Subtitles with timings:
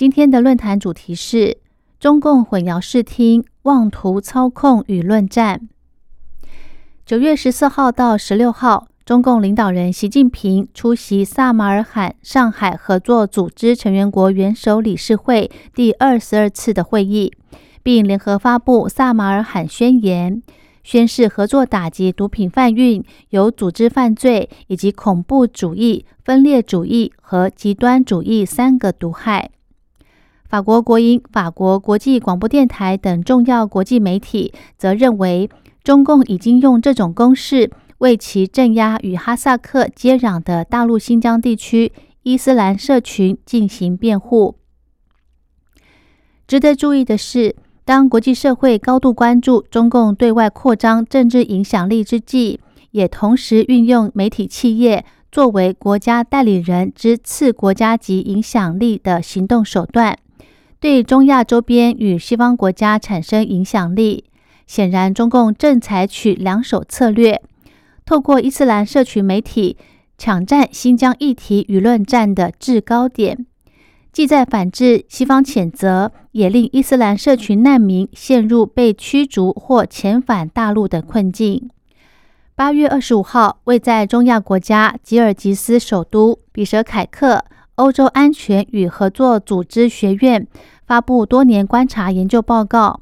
[0.00, 1.58] 今天的论坛主题是
[1.98, 5.68] 中共混淆视听、妄图操控舆论战。
[7.04, 17.30] 九月十四号到十六号，中共领导人习近平出席萨马尔罕上海合作组织成员国元首理事会第二十二次的会议，
[17.82, 20.42] 并联合发布萨马尔罕宣言。
[20.82, 29.50] 宣誓合作打击毒品贩运、有组织犯罪以及恐怖主义、分裂主义和极端主义三个毒害。
[30.50, 35.48] 法国国营、法国国际广播电台等重要国际媒体则认为，
[35.84, 41.92] 中共已经用这种攻势为其镇压与哈萨克接壤的大陆新疆地区
[42.24, 44.56] 伊斯兰社群进行辩护。
[46.46, 47.56] 值得注意的是。
[47.82, 52.60] 当国际社会高度关注中共对外扩张政治影响力之际，
[52.92, 60.16] 也同时运用媒体企业作为国家代理人之次国家级影响力的行动手段，
[60.80, 64.24] 对中亚周边与西方国家产生影响力。
[64.66, 67.42] 显然，中共正采取两手策略，
[68.06, 69.76] 透过伊斯兰社群媒体
[70.16, 73.44] 抢占新疆议题舆论战的制高点。
[74.10, 81.68] 既在反制西方谴责，也令伊斯兰社群难民陷入被驱逐或遣返大陆的困境。
[82.54, 87.44] 八月二十五号，位在中亚国家吉尔吉斯首都比什凯克
[87.80, 90.46] 欧洲安全与合作组织学院
[90.86, 93.00] 发布多年观察研究报告，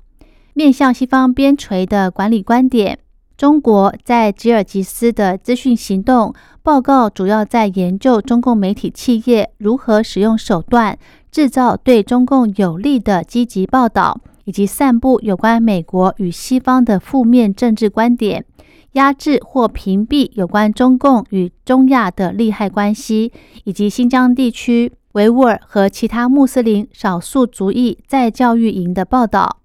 [0.55, 3.01] 面向西方边陲的管理观点。
[3.37, 10.97] 中国在吉尔吉斯的资讯行动报告主要在研究中共媒体企业如何使用手段
[11.33, 18.45] 制造对中共有利的积极报道，以及散布有关美国与西方的负面政治观点，
[18.93, 23.33] 压制或屏蔽有关中共与中亚的利害关系，
[23.65, 29.59] 以及新疆地区维吾尔和其他穆斯林少数族裔在教育营的报道。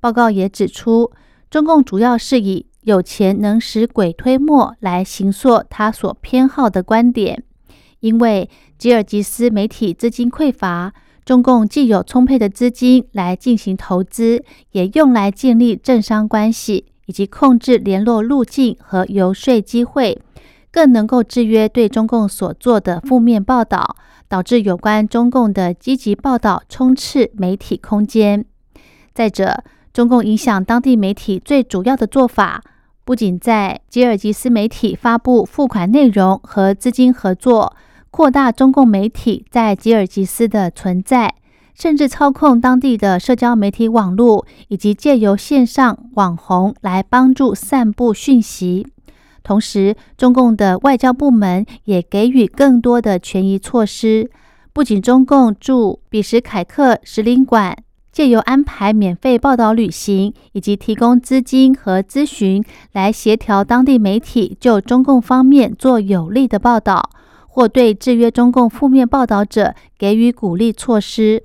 [0.00, 1.10] 报告也指出，
[1.50, 7.42] 中共主要是以有钱能使鬼推磨来行塑他所偏好的观点，
[8.00, 8.48] 因为
[8.78, 10.94] 吉尔吉斯媒体资金匮乏，
[11.24, 20.20] 中共既有充沛的资金来进行投资，也用来建立政商关系以及控制联络路径和游说机会，
[20.70, 23.96] 更能够制约对中共所做的负面报道，
[24.28, 28.44] 导致有关中共的积极报道充斥媒体空间。
[29.14, 29.64] 再者，
[29.94, 32.62] 中共影响当地媒体最主要的做法。
[33.04, 37.74] 不仅在吉尔吉斯媒体发布付款内容和资金合作，
[38.10, 41.34] 扩大中共媒体在吉尔吉斯的存在，
[41.78, 48.84] 甚至操控当地的社交媒体网络，以及借由线上网红来帮助散布讯息。
[49.44, 54.28] 同时，中共的外交部门也给予更多的权益措施。
[54.72, 57.76] 不仅中共驻比什凯克使领馆。
[58.10, 67.10] 借由安排免费报道旅行，以及提供资金和咨询，来协调当地媒体就中共方面做有利的报道，
[67.46, 71.44] 或对制约中共负面报道者给予鼓励措施。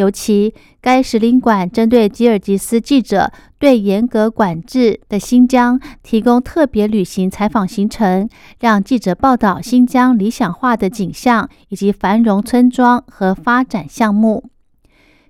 [0.00, 8.26] 尤其该使领馆针对吉尔吉斯记者对严格管制的新疆提供特别旅行采访行程，
[8.60, 14.48] 让记者报道新疆理想化的景象，以及繁荣村庄和发展项目。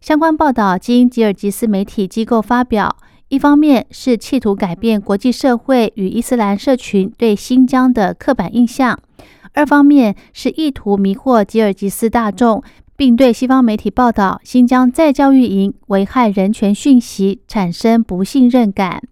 [0.00, 2.96] 相关报道经吉尔吉斯媒体机构发表，
[3.28, 8.96] 一方面是企图改变国际社会与伊斯兰社群对新疆的刻板印象；
[9.52, 12.62] 二方面是意图迷惑吉尔吉斯大众，
[13.00, 19.02] 并对西方媒体报道新疆再教育营危害人权讯息产生不信任感。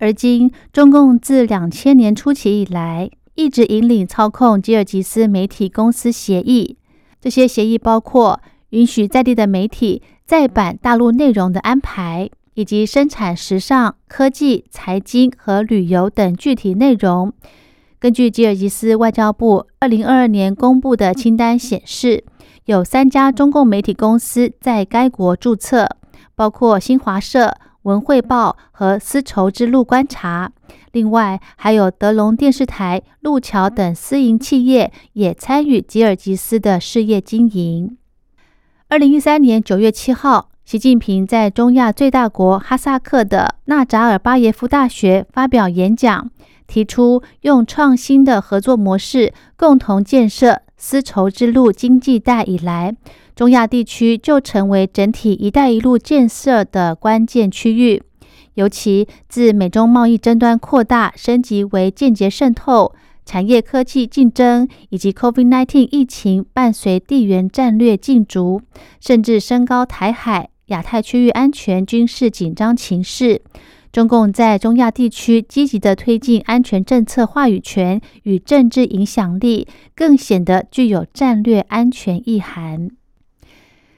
[0.00, 6.76] 而今，中共自两千年初期以来，一直引领操控吉尔吉斯媒体公司协议，
[7.20, 8.40] 这些协议包括
[8.70, 10.02] 允许在地的媒体。
[10.26, 17.32] 再版大陆内容的安排，以及生产时尚、科技、财经和旅游等具体内容。
[18.00, 22.24] 根据吉尔吉斯外交部二零二二年公布的清单显示，
[22.72, 25.86] 有三家中共媒体公司在该国注册，
[26.34, 30.50] 包括新华社、文汇报和丝绸之路观察。
[30.92, 37.98] 另外，还有德隆电视台、路桥等私营企业也参与吉尔吉斯的事业经营。
[38.88, 46.30] 二零一三年九月七号，习近平在中亚最大国哈萨克的纳扎尔巴耶夫大学发表演讲，
[46.66, 52.92] 提出用创新的合作模式共同建设丝绸之路经济带以来，
[53.36, 58.02] 中亚地区就成为整体“一带一路”建设的关键区域。
[58.54, 62.92] 尤其自美中贸易争端扩大升级为间接渗透。
[63.24, 68.60] 产业科技竞争以及 COVID-19 疫情伴随地缘战略竞逐，
[69.00, 73.40] 甚至升高台海、亚太区域安全军事紧张情势。
[73.92, 82.90] 中共在中亚地区积极的推进安全政策话语权与政治影响力，更显得具有战略安全意涵。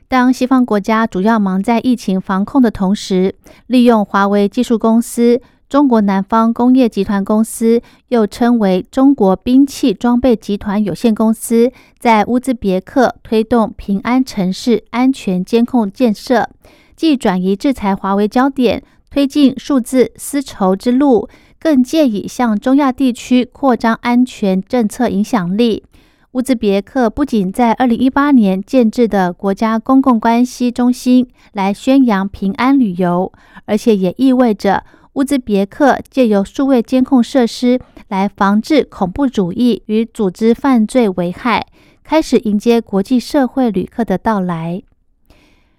[0.08, 3.37] 当西方国家主要忙在疫情防控的同时，
[3.69, 5.41] 利用华为技术公司。
[5.67, 16.49] 中国南方工业集团公司，又称为中国兵器装备集团有限公司，在乌兹别克推动平安城市安全监控建设，
[16.94, 21.28] 既转移制裁华为焦点，推进数字丝绸之路，
[21.61, 25.84] 更借以向中亚地区扩张安全政策影响力。
[26.32, 33.32] 乌兹别克不仅在二零一八年建制的国家公共关系中心来宣扬平安旅游，
[33.66, 34.82] 而且也意味着。
[35.12, 37.78] 乌兹别克借由数位监控设施
[38.08, 41.64] 来防治恐怖主义与组织犯罪危害，
[42.02, 44.82] 开始迎接国际社会旅客的到来。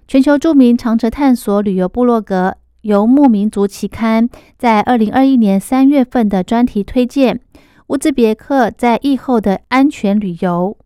[0.08, 2.50] 全球著名长城探索旅游部落格
[2.86, 4.30] 《游牧民族》期刊
[4.60, 7.40] 在二零二一年三月份的专题推荐
[7.88, 10.78] 乌兹别克在疫后的安全旅游。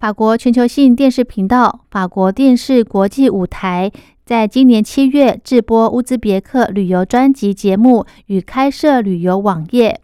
[0.00, 3.92] 法国全球性电视频道法国电视国际舞台。
[4.24, 10.00] 在今年七月，制播乌兹别克旅游专辑节目与开设旅游网页。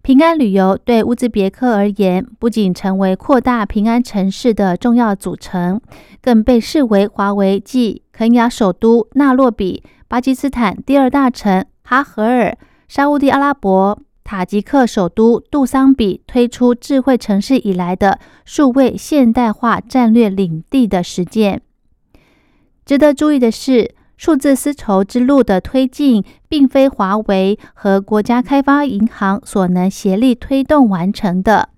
[0.00, 5.78] 平安旅游对乌兹别克而言，不仅成为扩大平安城市的重要组成，
[6.22, 12.56] 更被视为华为继肯雅首都纳洛比、巴基斯坦第二大城哈荷尔、
[12.88, 21.62] 沙地阿拉伯塔吉克首都杜桑比推出智慧城市以来的数位现代化战略领地的实践。
[22.84, 31.70] 值得注意的是，数字丝绸之路的推进，并非华为和国家开发银行所能协力推动完成的，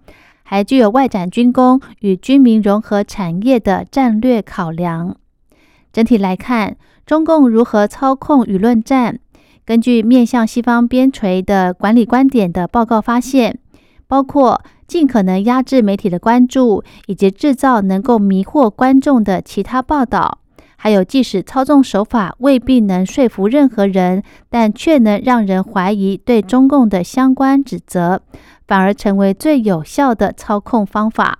[0.43, 5.17] 还具有外展军工与军民融合产业的战略考量。
[5.97, 6.77] 整体来看，
[7.07, 9.19] 中共如何操控舆论战？
[9.65, 13.59] 根据面向西方边陲的管理观点的报告发现，
[14.07, 20.41] 包括尽可能压制媒体的关注，以及制造能够迷惑观众的其他报道。
[20.77, 28.21] 还有，即使操纵手法未必能说服任何人，但却能让人怀疑对中共的相关指责，
[28.69, 31.39] 反而成为最有效的操控方法。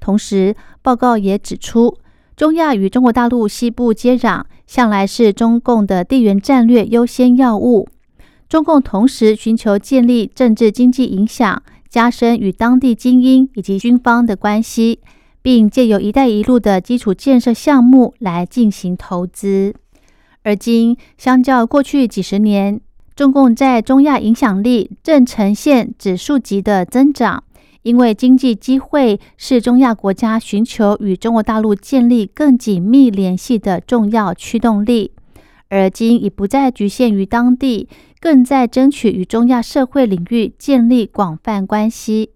[0.00, 1.96] 同时，报告也指出，
[2.40, 7.86] 中亚与中国大陆西部接壤，向来是中共的地缘战略优先要务。
[8.48, 15.00] 中共同时寻求建立政治经济影响，加深与当地精英以及军方的关系。
[15.42, 19.74] 并借由“一带一路”的基础建设项目来进行投资。
[20.42, 22.80] 而今，相较过去几十年，
[23.14, 27.44] 中共在中亚影响力正呈现指数级的增长，
[27.82, 35.12] 因为经济机会是中亚国家寻求与中国大陆建立更紧密联系的重要驱动力。
[35.68, 37.88] 而今已不再局限于当地，
[38.20, 42.30] 更在争取与中亚社会领域建立广泛关系。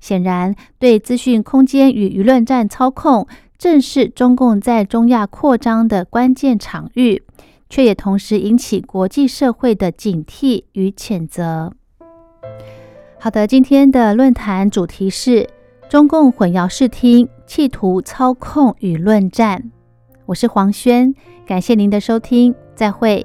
[0.00, 7.22] 显然，对资讯空间与舆论战操控，正是中共在中亚扩张的关键场域，
[7.70, 11.72] 却也同时引起国际社会的警惕与谴责。
[13.22, 15.48] 好的，今天的论坛主题是
[15.88, 19.70] 中共混淆视听，企图操控舆论战。
[20.26, 21.14] 我是黄轩，
[21.46, 23.24] 感谢您的收听，再会。